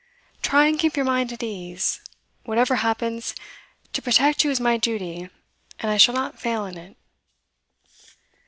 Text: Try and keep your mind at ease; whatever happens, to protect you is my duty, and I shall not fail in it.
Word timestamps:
Try 0.41 0.65
and 0.65 0.79
keep 0.79 0.95
your 0.95 1.05
mind 1.05 1.31
at 1.31 1.43
ease; 1.43 2.01
whatever 2.43 2.77
happens, 2.77 3.35
to 3.93 4.01
protect 4.01 4.43
you 4.43 4.49
is 4.49 4.59
my 4.59 4.75
duty, 4.75 5.29
and 5.77 5.91
I 5.91 5.97
shall 5.97 6.15
not 6.15 6.39
fail 6.39 6.65
in 6.65 6.75
it. 6.75 6.97